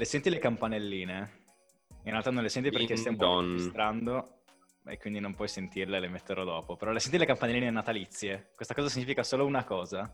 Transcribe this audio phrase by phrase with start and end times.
[0.00, 1.30] Le senti le campanelline?
[2.04, 4.44] In realtà non le senti perché stiamo registrando
[4.86, 6.74] e quindi non puoi sentirle, le metterò dopo.
[6.74, 8.52] Però le senti le campanelline natalizie?
[8.54, 10.10] Questa cosa significa solo una cosa,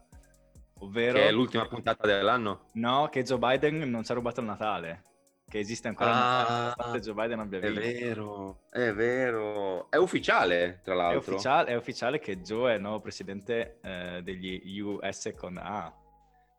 [0.81, 1.19] ovvero...
[1.19, 2.71] Che è l'ultima puntata dell'anno?
[2.73, 5.05] No, che Joe Biden non ci ha rubato il Natale.
[5.49, 7.81] Che esiste ancora ah, nonostante Joe Biden abbia vinto.
[7.81, 9.89] È vero, è vero.
[9.89, 11.21] È ufficiale, tra l'altro.
[11.21, 15.95] È ufficiale, è ufficiale che Joe è il nuovo presidente eh, degli US con A.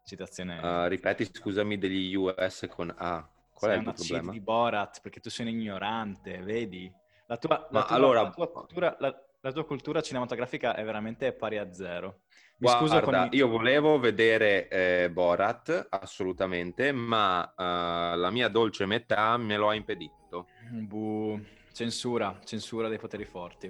[0.08, 0.58] Citazione...
[0.60, 3.30] Uh, ripeti, scusami, degli US con A.
[3.52, 4.32] Qual sei è il tuo problema?
[4.32, 6.90] di Borat, perché tu sei un ignorante, vedi?
[7.26, 8.22] La tua, la tua, allora...
[8.22, 12.22] la tua, cultura, la, tua cultura cinematografica è veramente pari a zero.
[12.60, 19.36] Mi Guarda, con io volevo vedere eh, Borat, assolutamente, ma uh, la mia dolce metà
[19.36, 20.48] me lo ha impedito.
[20.72, 21.38] Buh,
[21.74, 23.70] censura, censura dei poteri forti.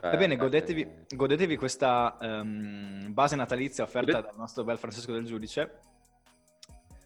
[0.00, 5.24] Cioè, Va bene, godetevi, godetevi questa um, base natalizia offerta dal nostro bel Francesco del
[5.24, 5.80] Giudice.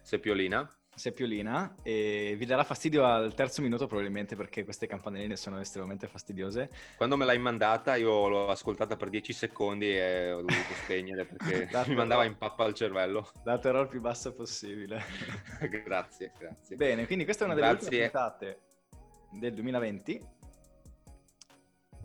[0.01, 6.07] Seppiolina seppiolina e vi darà fastidio al terzo minuto probabilmente perché queste campanelline sono estremamente
[6.07, 6.69] fastidiose.
[6.97, 11.69] Quando me l'hai mandata io l'ho ascoltata per 10 secondi e ho dovuto spegnere perché
[11.87, 13.31] mi mandava in pappa al cervello.
[13.43, 15.01] Dato il più basso possibile.
[15.83, 16.75] grazie, grazie.
[16.75, 17.87] Bene, quindi questa è una delle grazie.
[17.87, 18.59] ultime puntate
[19.31, 20.37] del 2020.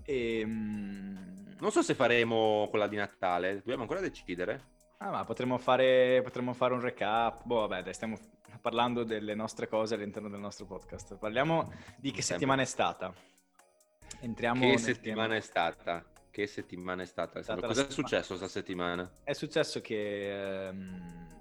[0.05, 1.56] E, um...
[1.58, 4.72] Non so se faremo quella di Natale, dobbiamo ancora decidere.
[4.98, 7.42] Ah, ma potremmo fare, potremmo fare un recap.
[7.44, 8.16] Boh, vabbè, dai, stiamo
[8.61, 11.16] parlando delle nostre cose all'interno del nostro podcast.
[11.16, 13.12] Parliamo di che settimana è stata.
[14.20, 15.36] Entriamo che settimana tema.
[15.36, 16.05] è stata?
[16.30, 17.39] Che settimana è stata?
[17.39, 19.11] È stata Cosa è successo questa settimana?
[19.22, 21.33] È successo che ehm,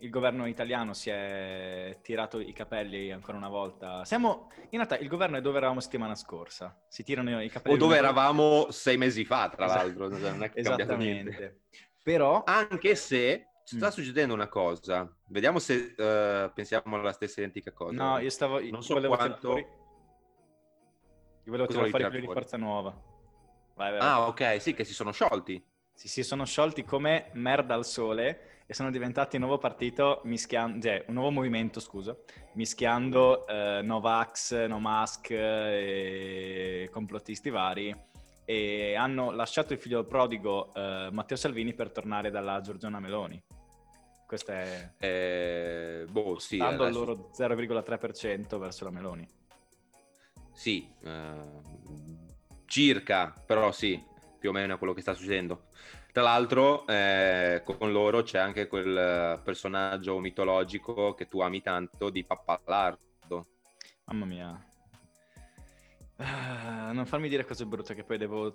[0.00, 4.04] il governo italiano si è tirato i capelli ancora una volta.
[4.04, 6.78] Siamo, in realtà, il governo è dove eravamo settimana scorsa.
[6.88, 7.74] Si tirano i capelli.
[7.74, 9.82] O dove eravamo sei mesi fa, tra esatto.
[9.82, 10.08] l'altro.
[10.08, 11.60] Non è Esattamente.
[12.02, 12.42] Però...
[12.44, 13.90] Anche se sta mm.
[13.90, 15.10] succedendo una cosa.
[15.28, 17.92] Vediamo se uh, pensiamo alla stessa identica cosa.
[17.92, 18.60] No, io stavo...
[18.60, 19.56] Non so quanto...
[21.44, 22.90] Io volevo tirare fuori quelli di Forza Nuova.
[23.74, 24.00] Vai, vai.
[24.00, 25.62] Ah, ok, sì, che si sono sciolti.
[25.92, 30.80] Sì, si sono sciolti come merda al sole e sono diventati un nuovo partito, mischiando,
[30.80, 32.16] cioè un nuovo movimento, scusa,
[32.52, 37.92] mischiando eh, Novax, No Mask e complottisti vari
[38.44, 43.42] e hanno lasciato il figlio prodigo eh, Matteo Salvini per tornare dalla Giorgiana Meloni.
[44.24, 44.92] Questo è...
[44.98, 46.58] Eh, boh, sì.
[46.58, 47.00] Dando adesso...
[47.00, 49.28] il loro 0,3% verso la Meloni.
[50.52, 51.42] Sì, eh,
[52.66, 54.00] circa, però sì,
[54.38, 55.70] più o meno è quello che sta succedendo.
[56.12, 62.24] Tra l'altro, eh, con loro c'è anche quel personaggio mitologico che tu ami tanto di
[62.24, 63.46] Pappalardo.
[64.04, 64.70] Mamma mia,
[66.20, 68.52] Uh, non farmi dire cose brutte che poi devo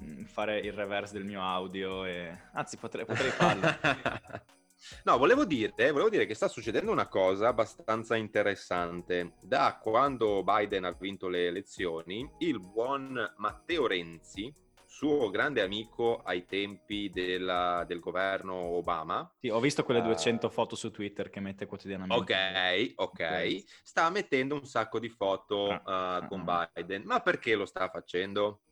[0.00, 2.32] mm, fare il reverse del mio audio e...
[2.52, 3.66] Anzi, potrei, potrei farlo.
[5.02, 9.32] no, volevo dire, volevo dire che sta succedendo una cosa abbastanza interessante.
[9.40, 14.54] Da quando Biden ha vinto le elezioni, il buon Matteo Renzi,
[14.98, 19.32] suo grande amico ai tempi della, del governo Obama.
[19.38, 22.94] Sì, ho visto quelle 200 uh, foto su Twitter che mette quotidianamente.
[22.96, 23.62] Ok, ok.
[23.84, 27.04] Sta mettendo un sacco di foto uh, con Biden.
[27.04, 28.62] Ma perché lo sta facendo?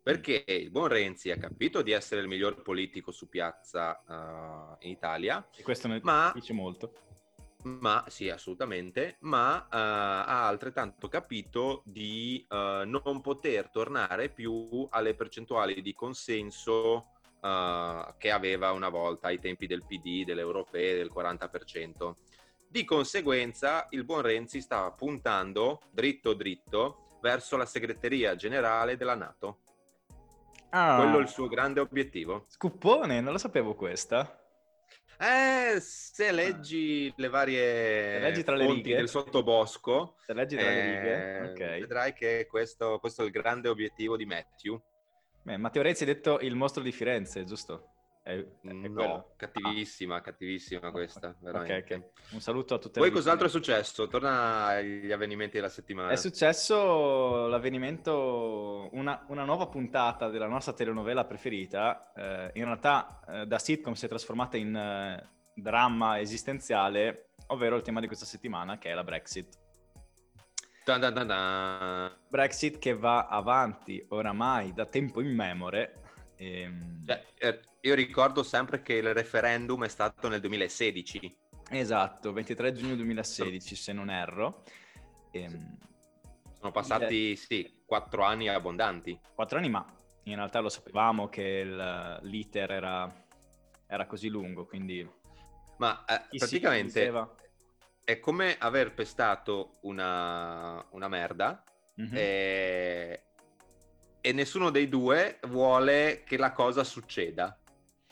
[0.00, 4.90] Perché il buon Renzi ha capito di essere il miglior politico su piazza uh, in
[4.92, 5.44] Italia.
[5.56, 6.30] E questo ne ma...
[6.36, 6.92] dice molto
[7.64, 15.14] ma sì, assolutamente, ma uh, ha altrettanto capito di uh, non poter tornare più alle
[15.14, 17.10] percentuali di consenso
[17.40, 22.14] uh, che aveva una volta ai tempi del PD, delle europee, del 40%.
[22.70, 29.60] Di conseguenza, il buon Renzi sta puntando dritto dritto verso la segreteria generale della Nato.
[30.70, 30.96] Ah.
[30.96, 32.44] Quello è il suo grande obiettivo.
[32.48, 34.47] Scuppone, non lo sapevo questa.
[35.20, 40.70] Eh, se leggi le varie se leggi tra le righe del sottobosco, se leggi tra
[40.70, 41.80] eh, le righe, eh, okay.
[41.80, 44.80] vedrai che questo, questo, è il grande obiettivo di Matthew.
[45.42, 47.94] Beh, Matteo Renzi ha detto il mostro di Firenze, giusto?
[48.28, 49.32] È, è no, quello.
[49.36, 50.20] cattivissima, ah.
[50.20, 51.78] cattivissima questa, veramente.
[51.78, 52.10] Okay, okay.
[52.32, 54.06] Un saluto a tutte Poi cos'altro è successo?
[54.06, 56.10] Torna agli avvenimenti della settimana.
[56.10, 63.46] È successo l'avvenimento, una, una nuova puntata della nostra telenovela preferita, eh, in realtà eh,
[63.46, 68.76] da sitcom si è trasformata in eh, dramma esistenziale, ovvero il tema di questa settimana
[68.76, 69.56] che è la Brexit.
[70.84, 76.02] Dun dun dun Brexit che va avanti oramai da tempo immemore
[76.38, 77.04] Ehm...
[77.04, 81.36] Cioè, eh, io ricordo sempre che il referendum è stato nel 2016.
[81.70, 84.62] Esatto, 23 giugno 2016 se non erro.
[85.32, 85.78] Ehm...
[86.58, 89.18] Sono passati, sì, quattro anni abbondanti.
[89.32, 89.86] Quattro anni, ma
[90.24, 93.26] in realtà lo sapevamo che il, l'iter era,
[93.86, 95.08] era, così lungo, quindi...
[95.76, 97.12] Ma eh, praticamente
[98.02, 101.62] è come aver pestato una, una merda
[102.00, 102.12] mm-hmm.
[102.12, 103.22] e,
[104.20, 107.56] e nessuno dei due vuole che la cosa succeda.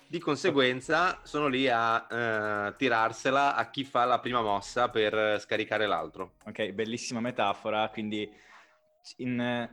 [0.09, 5.87] Di conseguenza sono lì a uh, tirarsela a chi fa la prima mossa per scaricare
[5.87, 6.35] l'altro.
[6.45, 7.89] Ok, bellissima metafora.
[7.89, 8.31] Quindi
[9.17, 9.69] in,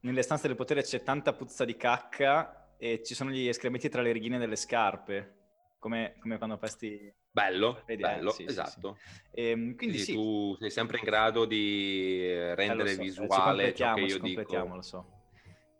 [0.00, 4.02] nelle stanze del potere c'è tanta puzza di cacca e ci sono gli escrementi tra
[4.02, 5.36] le righine delle scarpe.
[5.78, 7.12] Come, come quando pesti...
[7.32, 8.98] Bello, Vedi, bello, sì, esatto.
[9.00, 9.20] Sì, sì.
[9.30, 13.74] E, ehm, quindi sì, tu sei sempre in grado di eh, rendere eh, so, visuale
[13.74, 14.64] ciò che io dico.
[14.66, 15.06] lo so.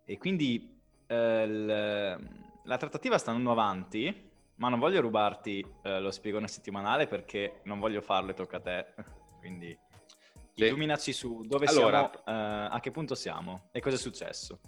[0.05, 6.11] E quindi eh, l la trattativa sta andando avanti, ma non voglio rubarti eh, lo
[6.11, 8.85] spiegone settimanale perché non voglio farlo e tocca a te.
[9.39, 9.77] Quindi
[10.53, 10.65] sì.
[10.65, 14.59] illuminaci su dove allora, siamo, eh, a che punto siamo e cosa è successo.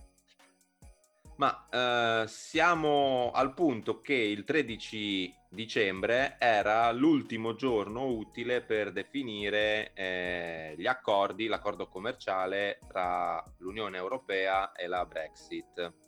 [1.36, 9.94] Ma eh, siamo al punto che il 13 dicembre era l'ultimo giorno utile per definire
[9.94, 16.02] eh, gli accordi, l'accordo commerciale tra l'Unione Europea e la Brexit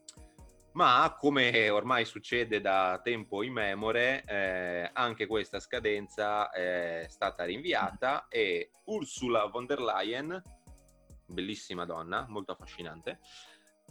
[0.75, 8.72] ma come ormai succede da tempo immemore, eh, anche questa scadenza è stata rinviata e
[8.86, 10.42] Ursula von der Leyen,
[11.27, 13.19] bellissima donna, molto affascinante,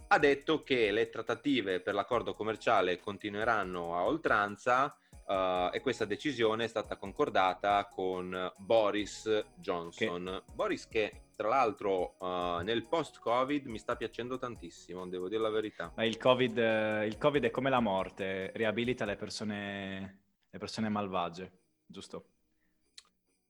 [0.07, 6.65] ha detto che le trattative per l'accordo commerciale continueranno a oltranza uh, e questa decisione
[6.65, 10.43] è stata concordata con Boris Johnson.
[10.45, 10.53] Che...
[10.53, 15.91] Boris che tra l'altro uh, nel post-Covid mi sta piacendo tantissimo, devo dire la verità.
[15.95, 20.89] Ma il COVID, uh, il COVID è come la morte, riabilita le persone, le persone
[20.89, 21.51] malvagie,
[21.85, 22.29] giusto?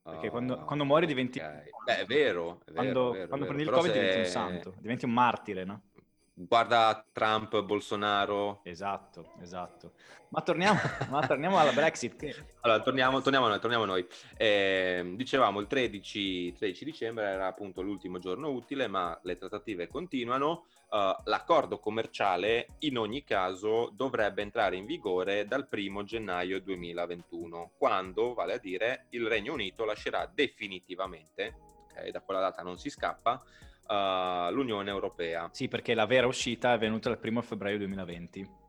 [0.02, 1.40] Perché quando, quando muori diventi...
[1.40, 1.64] Okay.
[1.84, 2.62] Beh, è vero.
[2.64, 3.58] È quando, vero, quando vero.
[3.58, 4.00] prendi il Covid se...
[4.00, 5.82] diventi un santo, diventi un martire, no?
[6.38, 8.60] Guarda Trump, Bolsonaro.
[8.64, 9.94] Esatto, esatto.
[10.30, 10.78] Ma torniamo,
[11.10, 12.18] ma torniamo alla Brexit.
[12.18, 12.36] Che...
[12.60, 13.60] Allora, torniamo, torniamo, noi.
[13.62, 14.06] Torniamo noi.
[14.36, 20.66] Eh, dicevamo il 13, 13, dicembre era appunto l'ultimo giorno utile, ma le trattative continuano.
[20.90, 28.34] Uh, l'accordo commerciale in ogni caso dovrebbe entrare in vigore dal 1 gennaio 2021, quando,
[28.34, 31.56] vale a dire, il Regno Unito lascerà definitivamente,
[31.86, 33.42] okay, da quella data non si scappa,
[33.88, 35.50] uh, l'Unione Europea.
[35.52, 38.64] Sì, perché la vera uscita è avvenuta il 1 febbraio 2020.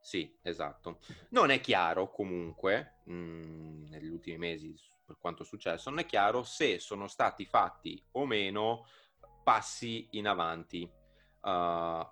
[0.00, 0.98] Sì, esatto.
[1.30, 6.06] Non è chiaro comunque, mh, mm, negli ultimi mesi, per quanto è successo, non è
[6.06, 8.86] chiaro se sono stati fatti o meno
[9.42, 10.90] passi in avanti.
[11.42, 12.06] Uh,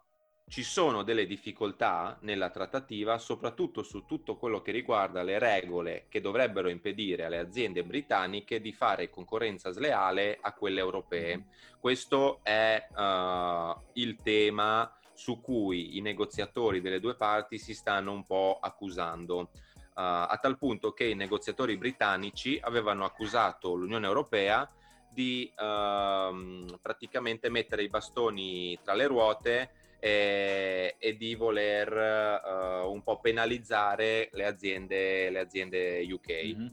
[0.49, 6.21] ci sono delle difficoltà nella trattativa, soprattutto su tutto quello che riguarda le regole che
[6.21, 11.37] dovrebbero impedire alle aziende britanniche di fare concorrenza sleale a quelle europee.
[11.37, 11.49] Mm-hmm.
[11.79, 18.25] Questo è uh, il tema su cui i negoziatori delle due parti si stanno un
[18.25, 19.39] po' accusando.
[19.39, 19.50] Uh,
[19.95, 24.71] a tal punto che i negoziatori britannici avevano accusato l'Unione Europea
[25.11, 33.03] di uh, praticamente mettere i bastoni tra le ruote e, e di voler uh, un
[33.03, 36.45] po' penalizzare le aziende, le aziende UK.
[36.45, 36.67] Mm-hmm.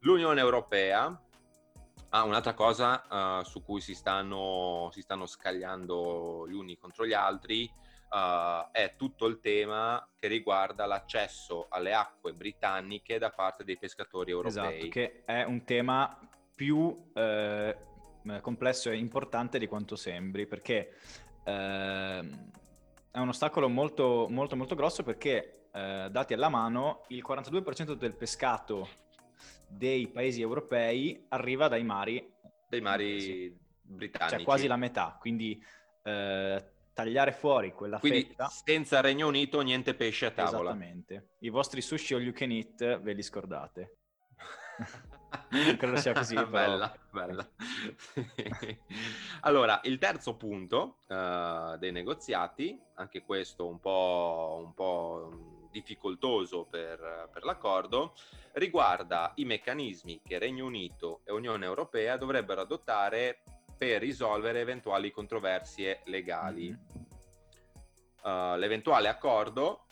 [0.00, 1.20] L'Unione Europea
[2.10, 7.12] ha un'altra cosa uh, su cui si stanno, si stanno, scagliando gli uni contro gli
[7.12, 7.70] altri
[8.10, 14.30] uh, è tutto il tema che riguarda l'accesso alle acque britanniche da parte dei pescatori
[14.30, 14.78] europei.
[14.78, 16.18] Esatto, che è un tema
[16.54, 17.76] più eh,
[18.40, 20.94] complesso e importante di quanto sembri, perché
[21.46, 22.18] eh,
[23.10, 28.14] è un ostacolo molto, molto, molto grosso perché, eh, dati alla mano, il 42% del
[28.14, 28.88] pescato
[29.68, 32.32] dei paesi europei arriva dai mari,
[32.68, 33.56] dei mari sì.
[33.82, 34.36] britannici.
[34.36, 35.62] Cioè quasi la metà, quindi
[36.02, 38.48] eh, tagliare fuori quella quindi, fetta...
[38.48, 40.70] senza Regno Unito niente pesce a tavola.
[40.70, 41.28] Esattamente.
[41.40, 43.96] I vostri sushi all you can eat ve li scordate.
[45.48, 46.34] Credo sia così.
[46.46, 47.46] bella, bella.
[49.42, 57.28] allora, il terzo punto uh, dei negoziati, anche questo un po', un po' difficoltoso per,
[57.32, 58.14] per, l'accordo,
[58.52, 63.42] riguarda i meccanismi che Regno Unito e Unione Europea dovrebbero adottare
[63.76, 66.70] per risolvere eventuali controversie legali.
[66.70, 67.04] Mm-hmm.
[68.22, 69.85] Uh, l'eventuale accordo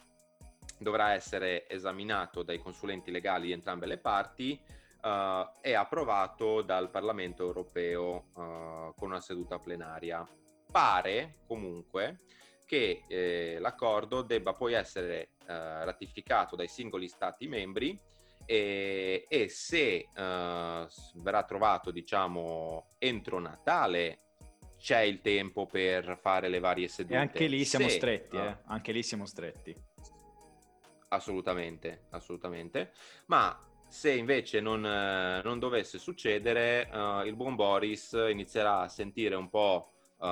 [0.84, 4.60] dovrà essere esaminato dai consulenti legali di entrambe le parti
[5.04, 10.26] uh, è approvato dal Parlamento europeo uh, con una seduta plenaria.
[10.70, 12.20] Pare comunque
[12.66, 17.98] che eh, l'accordo debba poi essere uh, ratificato dai singoli Stati membri
[18.46, 24.18] e, e se verrà trovato, diciamo, entro Natale
[24.78, 27.14] c'è il tempo per fare le varie sedute.
[27.14, 28.58] E anche lì siamo se, stretti, eh?
[28.66, 29.74] anche lì siamo stretti.
[31.14, 32.92] Assolutamente, assolutamente.
[33.26, 39.48] Ma Se invece non, non dovesse succedere, uh, il buon Boris inizierà a sentire un
[39.48, 40.24] po' uh,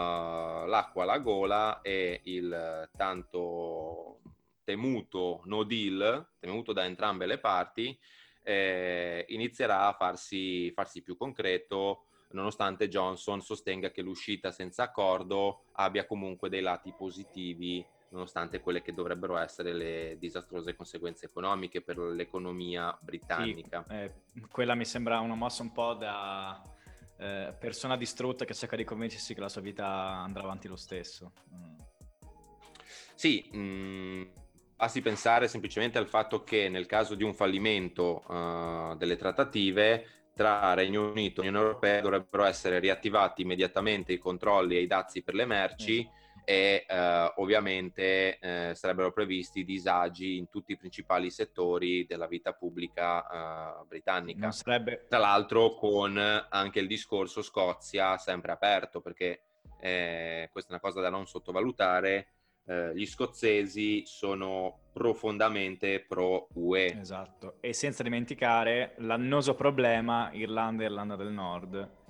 [0.66, 4.18] l'acqua alla gola e il tanto
[4.64, 7.96] temuto no deal, temuto da entrambe le parti,
[8.42, 16.06] eh, inizierà a farsi, farsi più concreto nonostante Johnson sostenga che l'uscita senza accordo abbia
[16.06, 22.97] comunque dei lati positivi nonostante quelle che dovrebbero essere le disastrose conseguenze economiche per l'economia
[23.00, 23.85] britannica.
[23.88, 24.12] Sì, eh,
[24.50, 26.62] quella mi sembra una mossa un po' da
[27.19, 31.33] eh, persona distrutta che cerca di convincersi che la sua vita andrà avanti lo stesso.
[31.54, 31.78] Mm.
[33.14, 34.23] Sì, mh, mm,
[34.76, 40.75] basti pensare semplicemente al fatto che nel caso di un fallimento uh, delle trattative tra
[40.75, 45.35] Regno Unito e Unione Europea dovrebbero essere riattivati immediatamente i controlli e i dazi per
[45.35, 46.09] le merci.
[46.09, 52.52] Mm e eh, ovviamente eh, sarebbero previsti disagi in tutti i principali settori della vita
[52.52, 54.50] pubblica eh, britannica.
[54.50, 55.06] Sarebbe...
[55.08, 59.42] Tra l'altro con anche il discorso Scozia sempre aperto perché
[59.80, 62.28] eh, questa è una cosa da non sottovalutare.
[62.64, 67.00] Eh, gli scozzesi sono profondamente pro UE.
[67.00, 72.00] Esatto, e senza dimenticare l'annoso problema Irlanda e Irlanda del Nord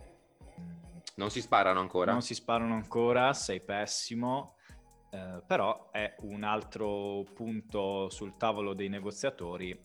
[1.16, 2.12] non si sparano ancora.
[2.12, 4.56] Non si sparano ancora, sei pessimo,
[5.10, 9.78] eh, però è un altro punto sul tavolo dei negoziatori eh,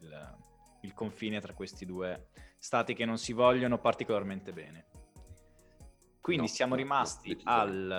[0.00, 0.38] il,
[0.82, 4.86] il confine tra questi due stati che non si vogliono particolarmente bene.
[6.20, 7.90] Quindi no, siamo rimasti no, al,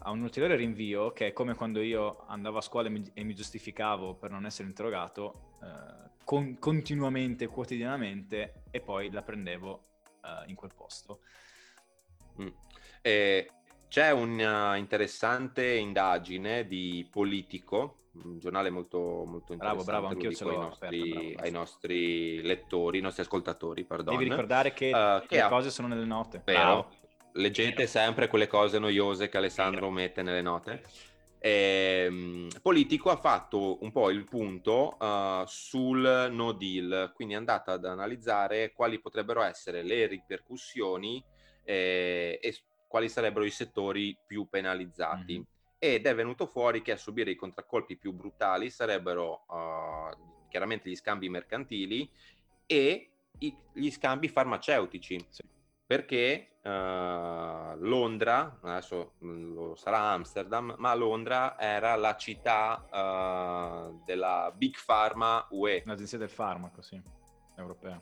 [0.00, 3.22] a un ulteriore rinvio che è come quando io andavo a scuola e mi, e
[3.22, 9.89] mi giustificavo per non essere interrogato eh, con, continuamente, quotidianamente e poi la prendevo
[10.44, 11.20] uh, in quel posto.
[12.40, 12.48] Mm.
[13.02, 13.50] Eh,
[13.88, 19.84] c'è un'interessante indagine di Politico, un giornale molto, molto interessante.
[19.84, 24.16] Bravo, bravo, anch'io ce l'ho ai nostri, bravo, ai nostri lettori, ai nostri ascoltatori, perdono.
[24.16, 25.48] Devi ricordare che, uh, che le ha...
[25.48, 26.42] cose sono nelle note.
[26.44, 26.58] Vero.
[26.58, 26.90] Bravo.
[27.32, 29.92] Leggete sempre quelle cose noiose che Alessandro Vero.
[29.92, 30.82] mette nelle note.
[31.42, 37.72] Eh, Politico ha fatto un po' il punto uh, sul no deal, quindi è andata
[37.72, 41.24] ad analizzare quali potrebbero essere le ripercussioni
[41.64, 42.56] eh, e
[42.86, 45.32] quali sarebbero i settori più penalizzati.
[45.32, 45.42] Mm-hmm.
[45.78, 50.96] Ed è venuto fuori che a subire i contraccolpi più brutali sarebbero uh, chiaramente gli
[50.96, 52.06] scambi mercantili
[52.66, 55.24] e i, gli scambi farmaceutici.
[55.30, 55.58] Sì
[55.90, 62.86] perché uh, Londra, adesso mm, lo sarà Amsterdam, ma Londra era la città
[63.88, 65.82] uh, della Big Pharma UE.
[65.84, 67.02] L'agenzia del farmaco, sì,
[67.56, 68.00] europea.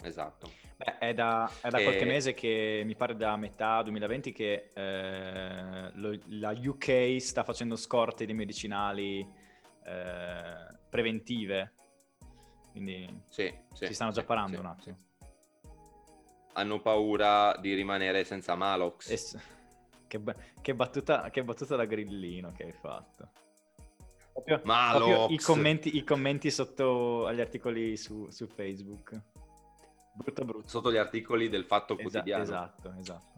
[0.00, 0.48] Esatto.
[0.76, 1.82] Beh, è da, è da e...
[1.82, 7.74] qualche mese che mi pare da metà 2020 che eh, lo, la UK sta facendo
[7.74, 9.28] scorte di medicinali
[9.84, 11.72] eh, preventive.
[12.70, 14.98] Quindi sì, sì, si stanno già sì, parando un attimo
[16.54, 19.10] hanno paura di rimanere senza Malox.
[19.10, 19.38] Es-
[20.06, 20.20] che,
[20.60, 23.30] che, battuta, che battuta da grillino che hai fatto.
[24.32, 25.06] Proprio, Malox.
[25.06, 29.20] Proprio i, commenti, I commenti sotto agli articoli su, su Facebook.
[30.14, 30.68] Brutto brutto.
[30.68, 32.42] Sotto gli articoli del Fatto Esa- Quotidiano.
[32.42, 33.32] Esatto, esatto.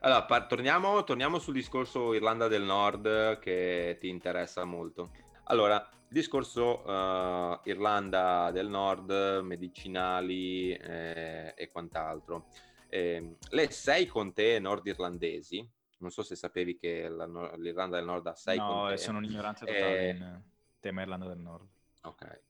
[0.00, 5.10] Allora, par- torniamo, torniamo sul discorso Irlanda del Nord che ti interessa molto.
[5.44, 12.46] Allora, discorso uh, Irlanda del Nord, medicinali eh, e quant'altro.
[12.88, 18.34] Eh, le sei contee nordirlandesi, non so se sapevi che la, l'Irlanda del Nord ha
[18.34, 18.90] sei no, contee.
[18.90, 20.42] No, sono un ignorante totale eh, in
[20.80, 21.66] tema Irlanda del Nord.
[22.02, 22.40] Ok,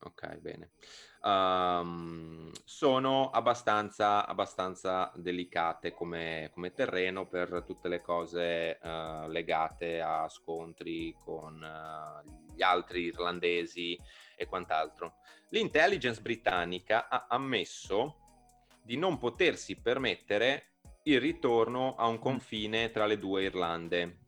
[0.00, 0.70] ok, bene.
[1.24, 10.28] Um, sono abbastanza, abbastanza delicate come, come, terreno per tutte le cose uh, legate a
[10.28, 13.98] scontri con uh, gli altri irlandesi
[14.36, 15.14] e quant'altro.
[15.48, 18.18] L'intelligence britannica ha ammesso
[18.82, 20.72] di non potersi permettere
[21.04, 24.18] il ritorno a un confine tra le due Irlande.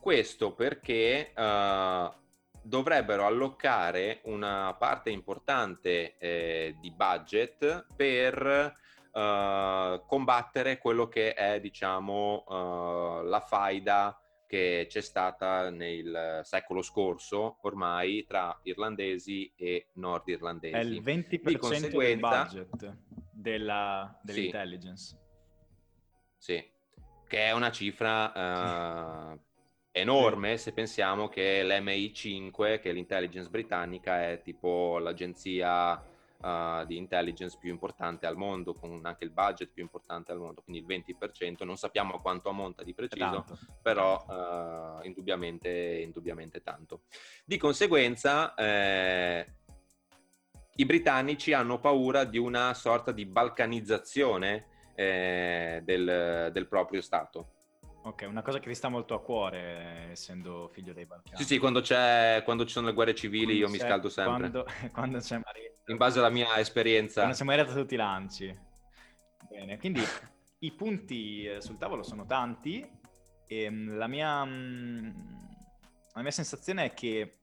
[0.00, 2.26] Questo perché uh,
[2.62, 8.76] dovrebbero allocare una parte importante eh, di budget per
[9.12, 17.58] uh, combattere quello che è, diciamo, uh, la faida che c'è stata nel secolo scorso
[17.62, 20.74] ormai tra irlandesi e nordirlandesi.
[20.74, 22.48] È il 20% Di conseguenza...
[22.50, 22.96] del budget
[23.30, 25.16] della, dell'intelligence.
[26.36, 26.54] Sì.
[26.54, 26.70] sì.
[27.26, 29.38] che è una cifra
[29.98, 37.56] enorme se pensiamo che l'MI5, che è l'intelligence britannica, è tipo l'agenzia uh, di intelligence
[37.58, 41.64] più importante al mondo, con anche il budget più importante al mondo, quindi il 20%,
[41.64, 43.58] non sappiamo quanto ammonta di preciso, tanto.
[43.82, 47.02] però uh, indubbiamente, indubbiamente tanto.
[47.44, 49.46] Di conseguenza, eh,
[50.76, 57.57] i britannici hanno paura di una sorta di balcanizzazione eh, del, del proprio Stato.
[58.08, 61.36] Ok, una cosa che ti sta molto a cuore, essendo figlio dei Balcani.
[61.36, 61.82] Sì, sì, quando,
[62.42, 64.50] quando ci sono le guerre civili quando io mi scaldo sempre.
[64.50, 65.92] Quando, quando c'è Marietta.
[65.92, 67.20] In base alla mia esperienza.
[67.20, 68.58] Quando c'è Marietta tutti i lanci.
[69.50, 70.00] Bene, quindi
[70.60, 72.90] i punti eh, sul tavolo sono tanti
[73.46, 75.10] e mm, la mia, mm,
[76.14, 77.40] la mia sensazione è che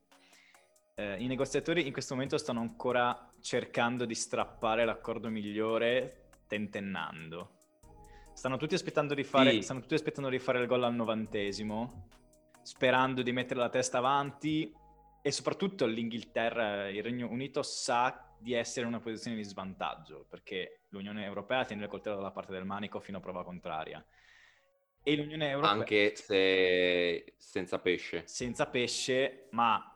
[0.95, 7.54] eh, i negoziatori in questo momento stanno ancora cercando di strappare l'accordo migliore tentennando.
[8.35, 9.61] Stanno tutti aspettando di fare, sì.
[9.61, 12.09] stanno tutti aspettando di fare il gol al novantesimo,
[12.61, 14.75] sperando di mettere la testa avanti
[15.21, 20.81] e soprattutto l'Inghilterra, il Regno Unito sa di essere in una posizione di svantaggio perché
[20.89, 24.05] l'Unione Europea tiene il coltello dalla parte del manico fino a prova contraria.
[25.01, 25.71] E l'Unione Europea...
[25.71, 28.23] Anche se senza pesce.
[28.27, 29.95] Senza pesce, ma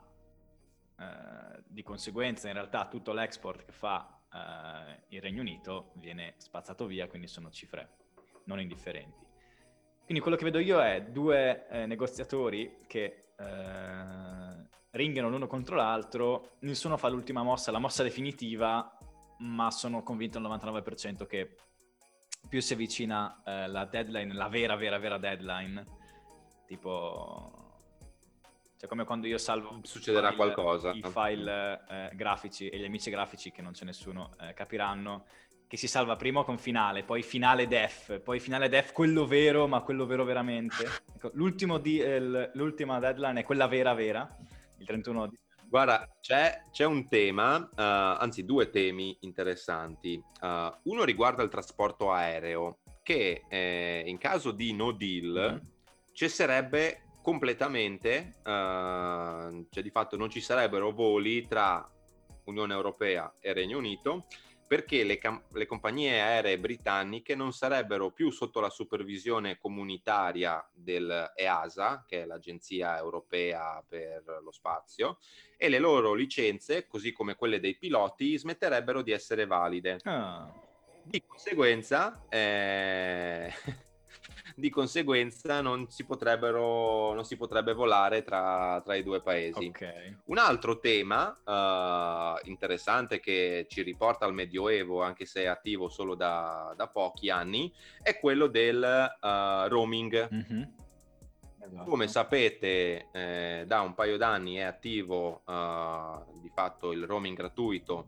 [0.98, 6.86] eh, di conseguenza in realtà tutto l'export che fa eh, il Regno Unito viene spazzato
[6.86, 7.98] via, quindi sono cifre
[8.50, 9.27] non indifferenti.
[10.03, 16.56] Quindi quello che vedo io è due eh, negoziatori che eh, ringhano l'uno contro l'altro,
[16.62, 18.98] nessuno fa l'ultima mossa, la mossa definitiva,
[19.39, 21.56] ma sono convinto al 99% che
[22.48, 25.86] più si avvicina eh, la deadline, la vera, vera, vera deadline,
[26.65, 27.68] tipo...
[28.79, 30.91] Cioè come quando io salvo succederà file, qualcosa.
[30.91, 35.25] I file eh, grafici e gli amici grafici che non c'è nessuno eh, capiranno
[35.69, 39.81] che si salva prima con finale, poi finale def, poi finale def quello vero, ma
[39.81, 40.83] quello vero veramente.
[41.13, 41.31] Ecco,
[41.79, 44.35] di, eh, l'ultima deadline è quella vera vera,
[44.79, 50.19] il 31 di Guarda, c'è, c'è, un tema, uh, anzi due temi interessanti.
[50.41, 55.67] Uh, uno riguarda il trasporto aereo, che eh, in caso di no deal mm.
[56.13, 61.88] cesserebbe completamente, uh, cioè di fatto non ci sarebbero voli tra
[62.45, 64.25] Unione Europea e Regno Unito
[64.69, 72.05] perché le, cam- le, compagnie aeree britanniche non sarebbero più sotto la supervisione comunitaria dell'EASA,
[72.08, 75.17] che è l'Agenzia Europea per lo Spazio,
[75.58, 79.97] e le loro licenze, così come quelle dei piloti, smetterebbero di essere valide.
[80.03, 80.53] Ah.
[81.01, 83.51] Di conseguenza, eh...
[84.60, 89.67] di conseguenza non si, non si potrebbe volare tra, tra, i due paesi.
[89.67, 90.17] Okay.
[90.26, 96.15] Un altro tema uh, interessante che ci riporta al Medioevo, anche se è attivo solo
[96.15, 98.84] da, da pochi anni, è quello del
[99.22, 100.30] uh, roaming.
[100.34, 100.63] Mm-hmm.
[101.62, 101.89] Esatto.
[101.89, 108.06] Come sapete, eh, da un paio d'anni è attivo uh, di fatto il roaming gratuito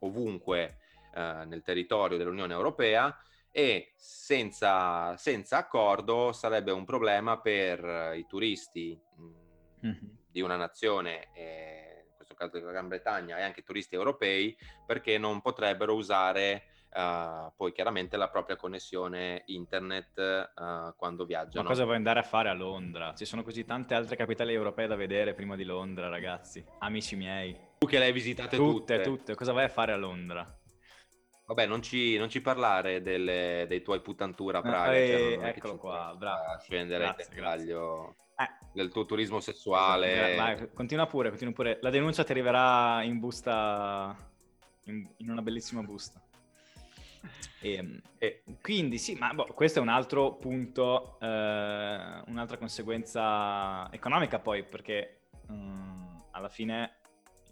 [0.00, 0.76] ovunque
[1.14, 3.14] nel territorio dell'Unione Europea
[3.52, 8.98] e senza, senza accordo sarebbe un problema per i turisti
[9.84, 10.08] mm-hmm.
[10.30, 15.18] di una nazione, eh, in questo caso della Gran Bretagna, e anche turisti europei, perché
[15.18, 21.62] non potrebbero usare Uh, poi chiaramente la propria connessione internet uh, quando viaggiano.
[21.62, 23.14] Ma cosa vuoi andare a fare a Londra?
[23.14, 26.62] Ci sono così tante altre capitali europee da vedere prima di Londra, ragazzi.
[26.80, 27.58] Amici miei.
[27.78, 28.96] Tu che le hai visitate tutte.
[28.96, 29.34] Tutte, tutte.
[29.34, 30.46] Cosa vai a fare a Londra?
[31.52, 34.96] Vabbè, non ci, non ci parlare delle, dei tuoi puttantura a Praga.
[34.96, 36.58] Eh, cioè, eccolo qua, bravo.
[36.60, 38.48] Scendere grazie, in dettaglio eh.
[38.72, 40.34] del tuo turismo sessuale.
[40.34, 41.78] Vai, continua pure, continua pure.
[41.82, 44.16] La denuncia ti arriverà in busta,
[44.84, 46.22] in, in una bellissima busta.
[47.60, 53.92] E, ehm, e, quindi sì, ma boh, questo è un altro punto, eh, un'altra conseguenza
[53.92, 56.96] economica poi, perché um, alla fine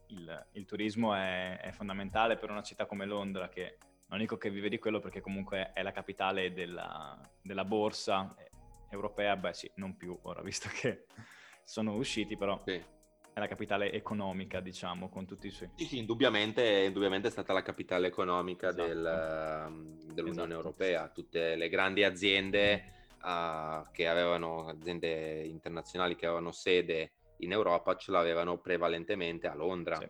[0.07, 3.77] il, il turismo è, è, fondamentale per una città come Londra che
[4.11, 8.35] non dico che vive di quello perché comunque è la capitale della, della borsa
[8.91, 11.07] europea, beh sì, non più ora visto che
[11.65, 12.73] sono usciti, però sì.
[12.73, 15.71] è la capitale economica, diciamo, con tutti i suoi...
[15.77, 18.87] Sì, sì, indubbiamente, indubbiamente è stata la capitale economica esatto.
[18.87, 20.53] del, ehm, dell'Unione esatto.
[20.53, 27.97] Europea, tutte le grandi aziende uh, che avevano, aziende internazionali che avevano sede in Europa
[27.97, 30.09] ce l'avevano prevalentemente a Londra, sì.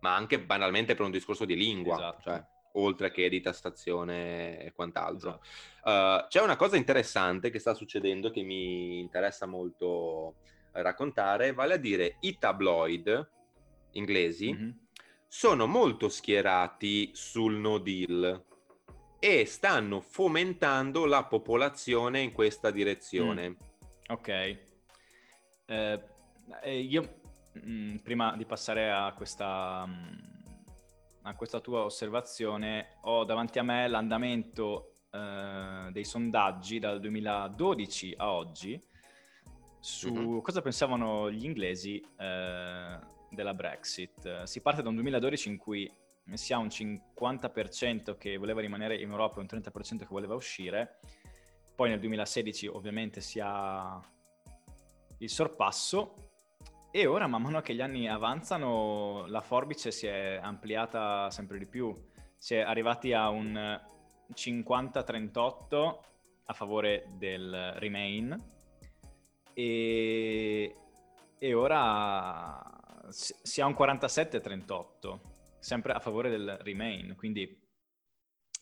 [0.00, 2.20] ma anche banalmente per un discorso di lingua, esatto.
[2.20, 5.40] cioè, oltre che di tassazione e quant'altro.
[5.84, 6.24] Esatto.
[6.24, 10.36] Uh, c'è una cosa interessante che sta succedendo che mi interessa molto
[10.72, 13.30] raccontare, vale a dire i tabloid
[13.92, 14.70] inglesi mm-hmm.
[15.28, 18.42] sono molto schierati sul no deal
[19.18, 23.50] e stanno fomentando la popolazione in questa direzione.
[23.50, 23.54] Mm.
[24.08, 24.28] Ok.
[24.28, 26.04] Eh,
[26.62, 27.20] eh, io,
[27.52, 30.31] mh, prima di passare a questa, mh,
[31.22, 38.32] a questa, tua osservazione, ho davanti a me l'andamento eh, dei sondaggi dal 2012 a
[38.32, 38.90] oggi
[39.78, 40.38] su mm-hmm.
[40.38, 42.98] cosa pensavano gli inglesi eh,
[43.30, 44.44] della Brexit.
[44.44, 45.92] Si parte da un 2012 in cui
[46.34, 51.00] si ha un 50% che voleva rimanere in Europa e un 30% che voleva uscire.
[51.74, 54.00] Poi nel 2016 ovviamente si ha
[55.18, 56.31] il sorpasso
[56.94, 61.64] e ora man mano che gli anni avanzano la forbice si è ampliata sempre di
[61.64, 61.98] più.
[62.36, 63.80] Si è arrivati a un
[64.30, 65.98] 50-38
[66.44, 68.38] a favore del Remain
[69.54, 70.76] e,
[71.38, 75.20] e ora si ha un 47-38
[75.60, 77.14] sempre a favore del Remain.
[77.16, 77.58] Quindi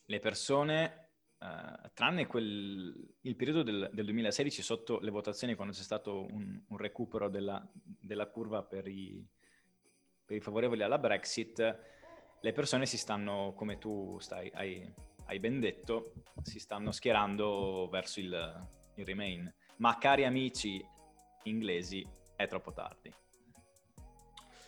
[0.05, 1.01] le persone
[1.41, 6.65] Uh, tranne quel, il periodo del, del, 2016 sotto le votazioni quando c'è stato un,
[6.69, 7.67] un recupero della,
[8.11, 9.25] della, curva per i,
[10.25, 11.79] per i, favorevoli alla Brexit,
[12.41, 14.93] le persone si stanno, come tu stai, hai,
[15.27, 19.53] hai ben detto, si stanno schierando verso il, il Remain.
[19.77, 20.85] Ma cari amici
[21.45, 23.13] inglesi, è troppo tardi.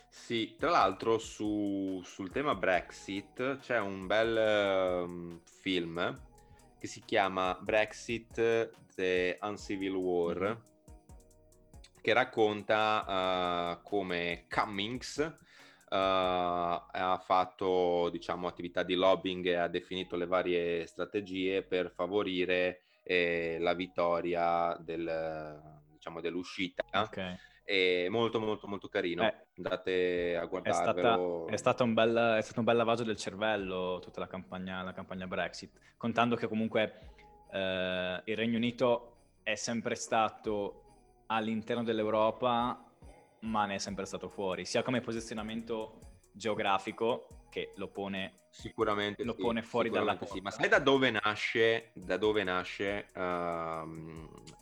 [0.07, 6.21] Sì, tra l'altro su, sul tema Brexit c'è un bel um, film
[6.79, 10.71] che si chiama Brexit The Uncivil War.
[12.03, 15.35] Che racconta uh, come Cummings uh,
[15.87, 23.55] ha fatto diciamo, attività di lobbying e ha definito le varie strategie per favorire eh,
[23.61, 25.61] la vittoria del,
[25.93, 26.83] diciamo, dell'uscita.
[26.91, 29.23] Okay è molto molto molto carino.
[29.23, 31.47] Eh, Andate a guardarlo.
[31.47, 34.81] È, stata, è, un bel, è stato un bel lavaggio del cervello tutta la campagna,
[34.81, 37.13] la campagna Brexit, contando che comunque
[37.49, 40.82] eh, il Regno Unito è sempre stato
[41.27, 42.83] all'interno dell'Europa,
[43.39, 45.99] ma ne è sempre stato fuori, sia come posizionamento
[46.31, 50.39] geografico che lo pone sicuramente lo sì, pone fuori dalla sì.
[50.39, 53.19] Ma sai da dove nasce, da dove nasce uh,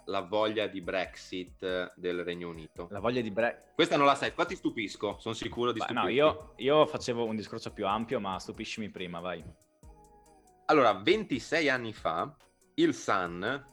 [0.05, 2.87] la voglia di Brexit del Regno Unito?
[2.89, 3.73] La voglia di Brexit?
[3.75, 7.25] Questa non la sai, qua ti stupisco, sono sicuro di Beh, No, io, io facevo
[7.25, 9.43] un discorso più ampio, ma stupiscimi prima, vai.
[10.67, 12.33] Allora, 26 anni fa,
[12.75, 13.70] il Sun,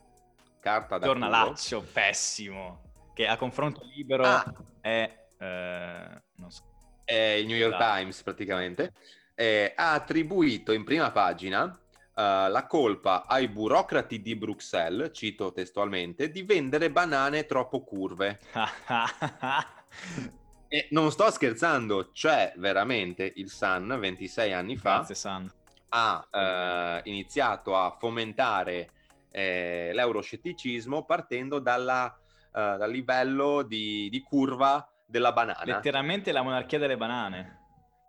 [0.68, 2.80] carta da Giornalaccio, culo, pessimo,
[3.14, 4.52] che a confronto libero ah.
[4.80, 5.26] è...
[5.38, 6.68] Eh, so
[7.08, 7.96] eh, il New York esatto.
[7.96, 8.92] Times praticamente,
[9.34, 11.72] eh, ha attribuito in prima pagina uh,
[12.14, 18.38] la colpa ai burocrati di Bruxelles, cito testualmente, di vendere banane troppo curve.
[20.68, 25.50] e non sto scherzando, cioè veramente il Sun 26 anni fa Grazie,
[25.90, 28.90] ha uh, iniziato a fomentare
[29.30, 35.62] eh, l'euroscetticismo partendo dalla, uh, dal livello di, di curva della banana.
[35.64, 37.58] Letteralmente la monarchia delle banane,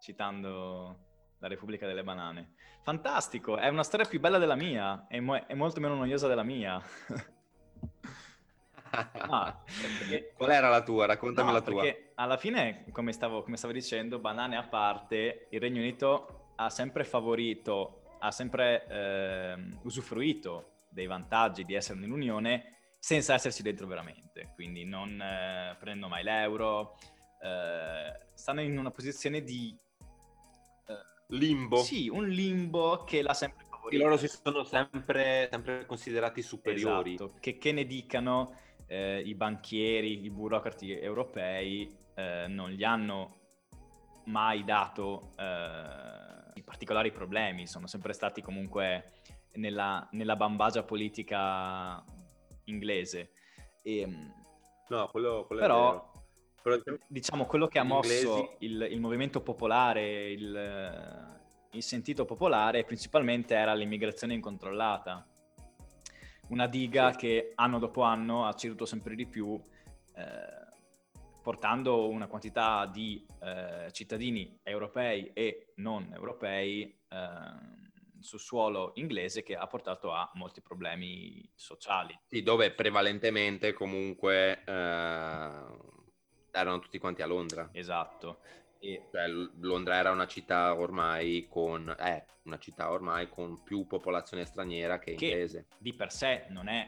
[0.02, 1.08] citando
[1.40, 2.54] la Repubblica delle Banane.
[2.84, 6.44] Fantastico, è una storia più bella della mia, è, mo- è molto meno noiosa della
[6.44, 6.82] mia.
[8.92, 10.34] ah, perché...
[10.36, 11.06] Qual era la tua?
[11.06, 11.84] Raccontami no, la tua.
[12.16, 17.04] Alla fine, come stavo, come stavo dicendo, banane a parte, il Regno Unito ha sempre
[17.06, 24.84] favorito, ha sempre eh, usufruito dei vantaggi di essere nell'Unione senza esserci dentro veramente, quindi
[24.84, 26.98] non eh, prendendo mai l'euro,
[27.42, 29.76] eh, stanno in una posizione di
[30.88, 30.94] eh,
[31.28, 31.78] limbo.
[31.78, 34.02] Sì, un limbo che l'ha sempre favorito.
[34.02, 37.14] E loro si sono sempre, sempre considerati superiori.
[37.14, 38.56] Esatto, che, che ne dicano
[38.88, 43.38] eh, i banchieri, i burocrati europei eh, non gli hanno
[44.26, 49.14] mai dato eh, particolari problemi, sono sempre stati comunque
[49.54, 52.04] nella, nella bambagia politica
[52.66, 53.32] inglese.
[53.82, 54.34] E, ehm,
[54.90, 56.12] no, quello, quello però,
[56.62, 61.40] però, diciamo, quello che ha mosso il, il, movimento popolare, il,
[61.72, 65.26] il sentito popolare, principalmente era l'immigrazione incontrollata.
[66.50, 67.18] Una diga sì.
[67.18, 69.62] che anno dopo anno ha ceduto sempre di più,
[70.16, 70.68] eh,
[71.42, 77.89] portando una quantità di eh, cittadini europei e non europei eh,
[78.22, 82.18] sul suolo inglese che ha portato a molti problemi sociali.
[82.28, 85.64] Sì, dove prevalentemente comunque eh,
[86.52, 87.70] erano tutti quanti a Londra.
[87.72, 88.40] Esatto.
[88.80, 89.08] E...
[89.12, 89.28] Cioè,
[89.60, 95.16] Londra era una città ormai con, eh, una città ormai con più popolazione straniera che,
[95.16, 95.68] che inglese.
[95.78, 96.88] Di per sé non è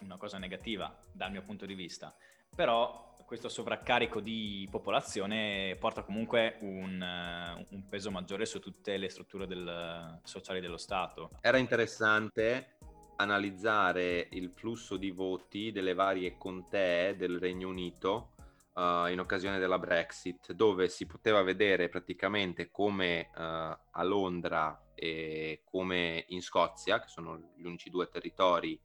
[0.00, 2.14] una cosa negativa dal mio punto di vista,
[2.54, 9.08] però questo sovraccarico di popolazione porta comunque un, uh, un peso maggiore su tutte le
[9.08, 11.30] strutture del, sociali dello Stato.
[11.40, 12.76] Era interessante
[13.16, 18.32] analizzare il flusso di voti delle varie contee del Regno Unito
[18.74, 25.62] uh, in occasione della Brexit, dove si poteva vedere praticamente come uh, a Londra e
[25.64, 28.78] come in Scozia, che sono gli unici due territori,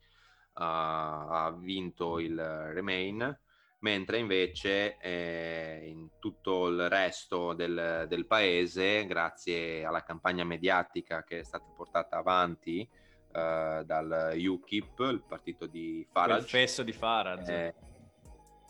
[0.59, 3.37] ha vinto il Remain
[3.79, 11.39] mentre invece eh, in tutto il resto del, del, paese, grazie alla campagna mediatica che
[11.39, 16.39] è stata portata avanti eh, dal UKIP, il partito di Farage.
[16.41, 17.53] Il fesso di Farage.
[17.53, 17.73] Eh,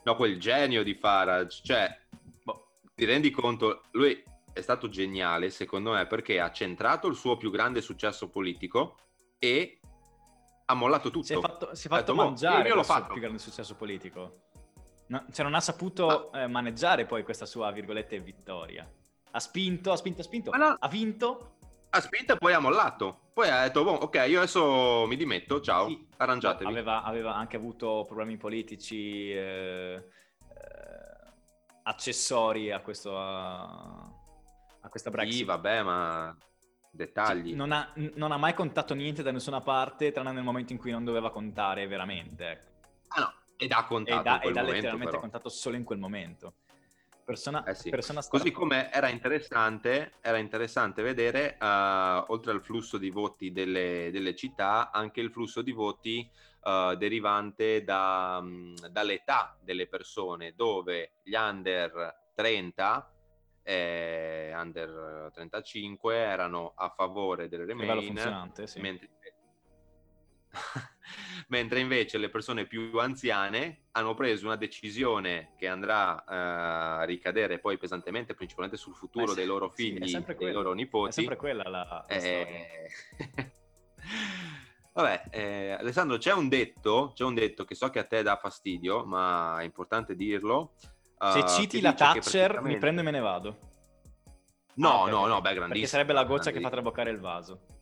[0.04, 2.00] no, quel genio di Farage, cioè,
[2.43, 7.38] boh, ti rendi conto, lui è stato geniale secondo me perché ha centrato il suo
[7.38, 8.98] più grande successo politico
[9.38, 9.80] e
[10.65, 11.26] ha mollato tutto.
[11.26, 14.46] Si è fatto, si è fatto detto, mangiare il suo più grande successo politico.
[15.08, 16.41] No, cioè non ha saputo ah.
[16.41, 18.89] eh, maneggiare poi questa sua, virgolette, vittoria.
[19.32, 20.78] Ha spinto, ha spinto, ha spinto, no.
[20.80, 21.56] ha vinto.
[21.89, 23.30] Ha spinto e poi ha mollato.
[23.34, 26.08] Poi ha detto, boh, ok, io adesso mi dimetto, ciao, sì.
[26.17, 26.70] arrangiatevi.
[26.70, 30.10] Aveva, aveva, anche avuto problemi politici eh,
[30.50, 31.32] eh,
[31.84, 34.12] accessori a, questo, a,
[34.82, 35.38] a questa Brexit.
[35.38, 36.36] Sì, vabbè, ma
[36.89, 37.54] dettagli.
[37.56, 40.91] Non ha, non ha, mai contato niente da nessuna parte, tranne nel momento in cui
[40.91, 42.50] non doveva contare veramente.
[42.50, 42.65] Ecco.
[43.10, 45.20] Ah no, ed ha contato ed ha, ed ha letteralmente però.
[45.20, 46.54] contato solo in quel momento.
[47.26, 47.89] Persona, eh sì.
[47.89, 54.10] persona Così come era interessante, era interessante vedere, uh, oltre al flusso di voti delle,
[54.13, 56.30] delle, città, anche il flusso di voti
[56.62, 63.12] uh, derivante da, um, dall'età delle persone, dove gli under 30
[63.62, 68.80] e under 35 erano a favore del Remain, sì.
[68.80, 69.10] mentre
[71.50, 77.60] mentre invece le persone più anziane hanno preso una decisione che andrà uh, a ricadere
[77.60, 81.10] poi pesantemente principalmente sul futuro eh sì, dei loro figli sì, dei loro nipoti.
[81.10, 82.89] È sempre quella la, la eh...
[84.98, 88.36] Vabbè, eh, Alessandro, c'è un, detto, c'è un detto che so che a te dà
[88.36, 90.74] fastidio, ma è importante dirlo.
[91.20, 92.74] Uh, Se citi la Thatcher, praticamente...
[92.74, 93.58] mi prendo e me ne vado.
[94.74, 95.12] No, ah, okay.
[95.12, 95.67] no, no, beh, grandissimo.
[95.67, 97.76] Perché sarebbe la goccia che fa traboccare il vaso.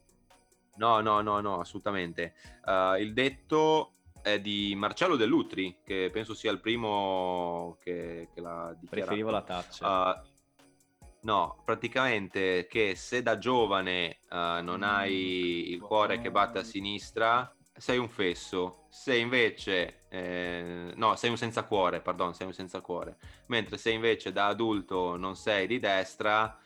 [0.76, 2.34] No, no, no, no, assolutamente.
[2.66, 8.76] Uh, il detto è di Marcello Dell'Utri, che penso sia il primo che, che l'ha
[8.80, 8.90] dichiarato.
[8.90, 10.24] Preferivo la taccia.
[10.24, 16.60] Uh, no, praticamente che se da giovane uh, non mm, hai il cuore che batte
[16.60, 18.88] a sinistra, sei un fesso.
[18.90, 20.06] Se invece...
[20.10, 23.18] Eh, no, sei un senza cuore, pardon, sei un senza cuore.
[23.48, 26.58] Mentre se invece da adulto non sei di destra,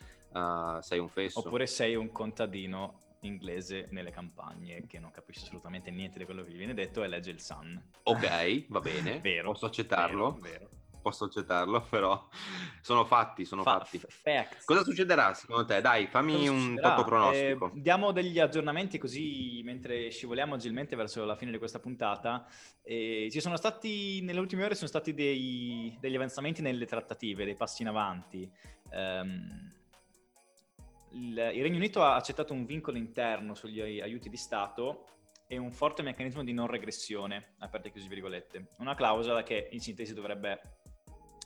[0.80, 1.40] sei un fesso.
[1.40, 6.50] Oppure sei un contadino inglese nelle campagne che non capisce assolutamente niente di quello che
[6.50, 7.80] gli viene detto e legge il Sun.
[8.04, 10.38] Ok, va bene, vero, posso accettarlo.
[10.40, 10.68] Vero, vero.
[11.02, 12.28] Posso accettarlo, però
[12.82, 13.98] sono fatti, sono Fa- fatti.
[13.98, 14.66] Facts.
[14.66, 15.80] Cosa succederà secondo te?
[15.80, 17.72] Dai, fammi un toto pronostico.
[17.74, 22.46] Eh, diamo degli aggiornamenti così mentre scivoliamo agilmente verso la fine di questa puntata.
[22.82, 27.56] Eh, ci sono stati, nelle ultime ore, sono stati dei, degli avanzamenti nelle trattative, dei
[27.56, 28.50] passi in avanti.
[28.90, 29.72] Um,
[31.12, 35.06] il, il Regno Unito ha accettato un vincolo interno sugli aiuti di Stato
[35.46, 38.68] e un forte meccanismo di non regressione, aperte e chiuse virgolette.
[38.78, 40.78] Una clausola che in sintesi dovrebbe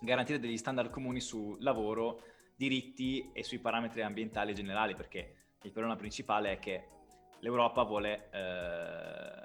[0.00, 2.20] garantire degli standard comuni su lavoro,
[2.54, 6.88] diritti e sui parametri ambientali generali, perché il problema principale è che
[7.40, 9.44] l'Europa vuole eh,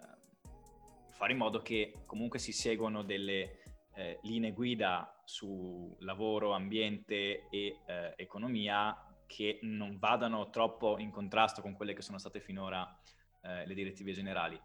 [1.09, 3.61] fare in modo che comunque si seguano delle
[3.95, 11.61] eh, linee guida su lavoro, ambiente e eh, economia che non vadano troppo in contrasto
[11.61, 12.99] con quelle che sono state finora
[13.43, 14.59] eh, le direttive generali,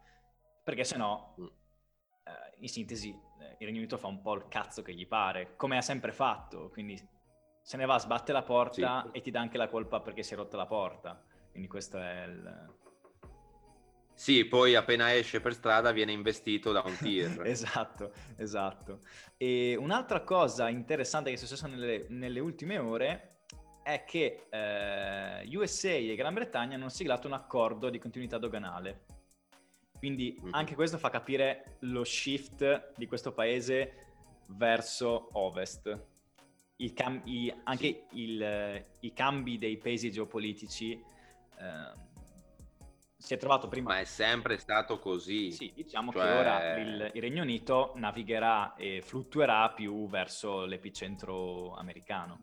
[0.63, 1.45] perché se no, mm.
[1.45, 1.51] eh,
[2.57, 5.77] in sintesi, eh, il Regno Unito fa un po' il cazzo che gli pare, come
[5.77, 6.99] ha sempre fatto, quindi
[7.61, 9.17] se ne va, sbatte la porta sì.
[9.17, 12.23] e ti dà anche la colpa perché si è rotta la porta, quindi questo è
[12.23, 12.73] il...
[14.15, 17.41] Sì, poi appena esce per strada viene investito da un tir.
[17.45, 19.01] esatto, esatto.
[19.37, 23.34] E un'altra cosa interessante che è successa nelle, nelle ultime ore
[23.85, 29.05] è che eh, USA e Gran Bretagna hanno siglato un accordo di continuità doganale.
[29.99, 30.53] Quindi mm-hmm.
[30.55, 34.07] anche questo fa capire lo shift di questo paese
[34.47, 36.03] verso ovest.
[36.95, 41.93] Cam- i, anche il, i cambi dei paesi geopolitici eh,
[43.15, 43.93] si è trovato prima.
[43.93, 45.51] Ma è sempre stato così.
[45.51, 46.23] Sì, diciamo cioè...
[46.23, 52.41] che ora il, il, Regno Unito navigherà e fluttuerà più verso l'epicentro americano.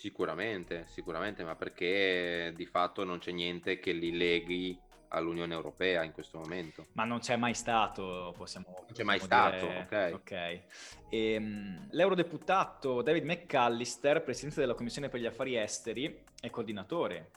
[0.00, 6.12] Sicuramente, sicuramente, ma perché di fatto non c'è niente che li leghi all'Unione Europea in
[6.12, 6.86] questo momento.
[6.92, 10.10] Ma non c'è mai stato, possiamo Non c'è mai stato, ok.
[10.14, 10.62] okay.
[11.10, 17.32] E, um, l'eurodeputato David McAllister, presidente della Commissione per gli affari esteri e coordinatore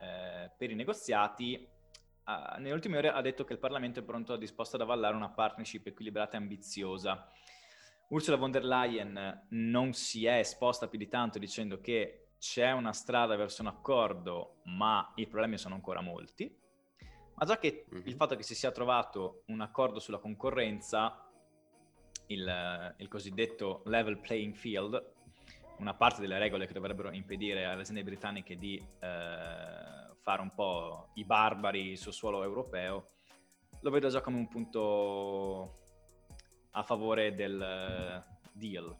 [0.00, 1.64] eh, per i negoziati,
[2.26, 5.14] uh, nelle ultime ore ha detto che il Parlamento è pronto a disposto ad avallare
[5.14, 7.30] una partnership equilibrata e ambiziosa
[8.10, 12.92] Ursula von der Leyen non si è esposta più di tanto dicendo che c'è una
[12.92, 16.52] strada verso un accordo, ma i problemi sono ancora molti.
[17.34, 18.06] Ma già che mm-hmm.
[18.06, 21.24] il fatto che si sia trovato un accordo sulla concorrenza
[22.26, 25.12] il, il cosiddetto level playing field,
[25.78, 31.10] una parte delle regole che dovrebbero impedire alle aziende britanniche di eh, fare un po'
[31.14, 33.10] i barbari sul suolo europeo,
[33.82, 35.79] lo vedo già come un punto
[36.72, 38.96] a favore del eh, deal.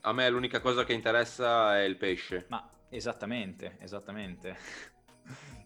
[0.00, 2.46] A me l'unica cosa che interessa è il pesce.
[2.48, 4.56] Ma esattamente, esattamente.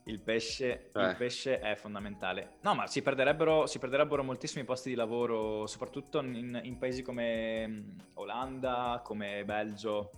[0.05, 1.11] Il pesce, eh.
[1.11, 2.57] il pesce, è fondamentale.
[2.63, 7.69] No, ma si perderebbero, si perderebbero moltissimi posti di lavoro, soprattutto in, in, paesi come
[7.69, 10.11] mm, Olanda, come Belgio,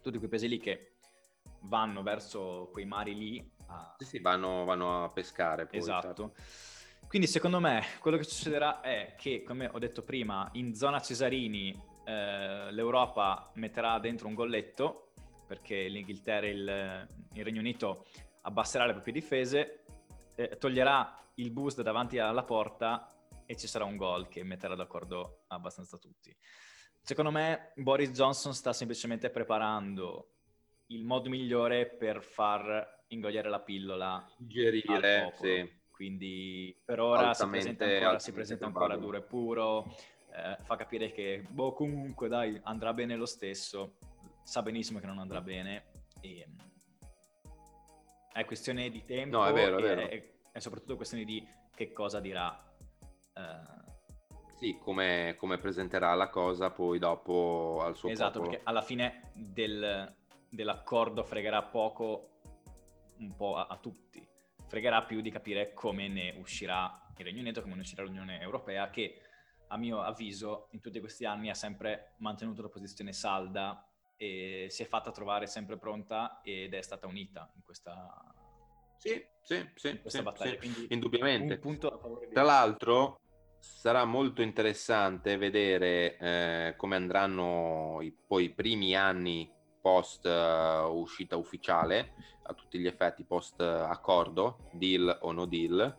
[0.00, 0.94] tutti quei paesi lì che
[1.64, 3.50] vanno verso quei mari lì.
[3.66, 3.94] A...
[3.98, 5.66] Sì, sì, vanno, vanno a pescare.
[5.66, 6.32] Poi, esatto.
[6.34, 6.34] Certo.
[7.10, 11.70] Quindi secondo me quello che succederà è che, come ho detto prima, in zona Cesarini
[12.04, 15.10] eh, l'Europa metterà dentro un golletto
[15.44, 18.06] perché l'Inghilterra e il, il Regno Unito
[18.42, 19.86] abbasserà le proprie difese,
[20.36, 23.12] eh, toglierà il boost davanti alla porta
[23.44, 26.32] e ci sarà un gol che metterà d'accordo abbastanza tutti.
[27.02, 30.34] Secondo me Boris Johnson sta semplicemente preparando
[30.86, 34.24] il modo migliore per far ingoiare la pillola.
[34.38, 35.79] Ingerire, sì.
[36.00, 39.84] Quindi per ora si presenta ancora, si presenta ancora duro e puro,
[40.34, 43.98] eh, fa capire che boh, comunque dai, andrà bene lo stesso,
[44.42, 45.84] sa benissimo che non andrà bene
[46.22, 46.48] e
[48.32, 50.00] è questione di tempo no, è vero, è, vero.
[50.08, 52.48] È, è, soprattutto questione di che cosa dirà.
[53.34, 54.54] Uh...
[54.54, 58.52] Sì, come, come, presenterà la cosa poi dopo al suo esatto, popolo.
[58.52, 60.14] perché alla fine del,
[60.48, 62.40] dell'accordo fregherà poco
[63.18, 64.26] un po' a, a, tutti.
[64.70, 68.88] Fregherà più di capire come ne uscirà il Regno Unito, come ne uscirà l'Unione Europea,
[68.88, 69.20] che
[69.66, 73.84] a mio avviso in tutti questi anni ha sempre mantenuto la posizione salda
[74.16, 78.32] e si è fatta trovare sempre pronta ed è stata unita in questa,
[78.96, 80.50] sì, sì, sì, questa sì, battaglia.
[80.52, 81.58] Sì, Quindi indubbiamente.
[82.32, 83.18] Tra l'altro
[83.58, 91.36] sarà molto interessante vedere eh, come andranno i, poi i primi anni post uh, uscita
[91.36, 92.12] ufficiale,
[92.44, 95.96] a tutti gli effetti post accordo, deal o no deal,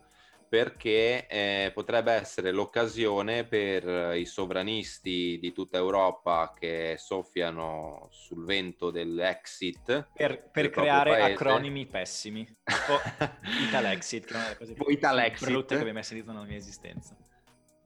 [0.52, 8.90] perché eh, potrebbe essere l'occasione per i sovranisti di tutta Europa che soffiano sul vento
[8.90, 12.44] dell'exit per, per creare acronimi pessimi.
[12.44, 13.00] Tipo
[13.66, 15.48] Italexit che è una delle cose più Italexit.
[15.48, 17.16] brutte che abbia mai sentito nella mia esistenza.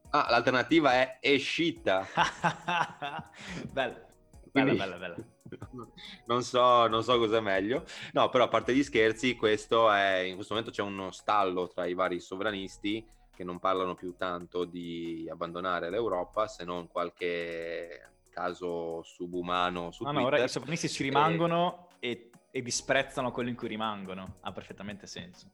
[0.09, 2.05] Ah l'alternativa è Escita.
[3.71, 4.05] Bella
[4.51, 5.15] bella bella bella
[6.25, 7.83] non so, non so cosa è meglio.
[8.13, 11.85] No, però a parte gli scherzi, questo è, in questo momento c'è uno stallo tra
[11.85, 19.03] i vari sovranisti che non parlano più tanto di abbandonare l'Europa, se non qualche caso
[19.03, 20.21] subumano su Twitter.
[20.21, 22.31] No, ora i sovranisti ci rimangono e...
[22.49, 24.37] E, disprezzano quello in cui rimangono.
[24.41, 25.51] Ha perfettamente senso.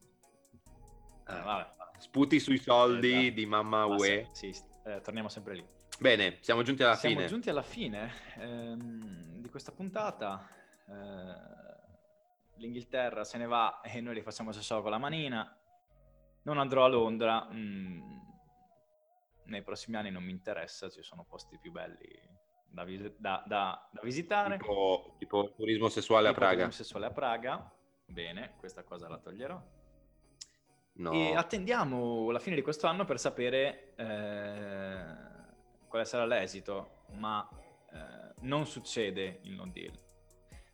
[1.28, 1.72] Eh, vabbè.
[1.98, 3.34] Sputi sui soldi esatto.
[3.34, 4.28] di mamma ah, UE.
[4.32, 5.66] Sì, sì eh, torniamo sempre lì.
[6.00, 7.26] Bene, siamo giunti alla siamo fine.
[7.26, 10.48] Siamo giunti alla fine ehm, di questa puntata.
[10.88, 11.62] Eh,
[12.56, 15.56] L'Inghilterra se ne va e noi li facciamo solo con la manina.
[16.42, 17.48] Non andrò a Londra.
[17.50, 18.02] Mm,
[19.46, 22.08] nei prossimi anni non mi interessa, ci sono posti più belli
[22.66, 24.58] da, vis- da, da, da visitare.
[24.58, 26.62] Tipo, tipo, turismo sessuale tipo a Praga.
[26.62, 27.72] Turismo sessuale a Praga.
[28.06, 29.62] Bene, questa cosa la toglierò.
[30.96, 31.12] No.
[31.12, 35.33] E attendiamo la fine di questo anno per sapere eh,
[35.94, 37.48] quale sarà l'esito, ma
[37.92, 39.96] eh, non succede il no deal.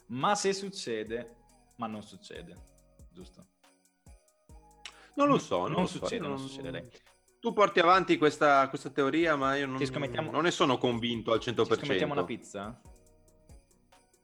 [0.06, 1.37] Ma se succede,
[1.76, 2.56] ma non succede,
[3.11, 3.46] giusto?
[5.16, 6.88] Non lo so, non, non succede, so, non, non.
[7.38, 9.78] Tu porti avanti questa, questa teoria, ma io non,
[10.30, 11.66] non, ne sono convinto al 100%.
[11.66, 12.80] Ci scommettiamo una pizza?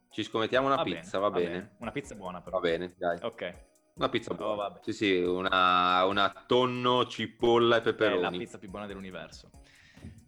[0.09, 1.51] Ci scommettiamo una va pizza, bene, va, bene.
[1.51, 1.77] bene.
[1.79, 2.59] Una pizza buona però.
[2.59, 3.19] Va bene, dai.
[3.21, 3.55] Ok.
[3.97, 4.67] Una pizza oh, buona.
[4.69, 8.21] Oh, sì, sì, una, una, tonno, cipolla e peperoni.
[8.21, 9.51] È la pizza più buona dell'universo.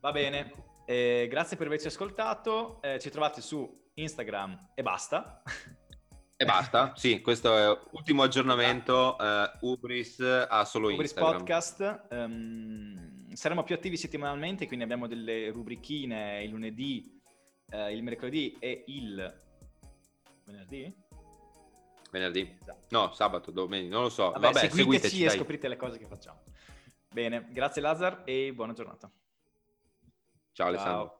[0.01, 0.53] Va bene,
[0.85, 5.43] eh, grazie per averci ascoltato, eh, ci trovate su Instagram e basta.
[6.41, 9.17] E basta, sì, questo è l'ultimo aggiornamento.
[9.19, 11.39] Uh, Ubris ha solo Ubris Instagram.
[11.39, 12.07] Podcast.
[12.11, 17.21] Um, saremo più attivi settimanalmente, quindi abbiamo delle rubrichine il lunedì,
[17.73, 19.43] uh, il mercoledì e il
[20.45, 20.95] venerdì.
[22.13, 22.57] Venerdì?
[22.63, 22.87] Esatto.
[22.91, 24.31] No, sabato, domenica, non lo so.
[24.31, 26.45] Vabbè, Vabbè seguiteci, seguiteci e scoprite le cose che facciamo.
[27.13, 29.11] Bene, grazie Lazar e buona giornata.
[30.59, 31.18] Ciao Alessandro.